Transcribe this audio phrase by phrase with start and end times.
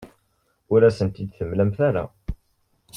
[0.73, 2.05] Ur asen-tt-id-temlamt ara.